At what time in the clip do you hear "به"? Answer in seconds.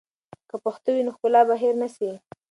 1.47-1.55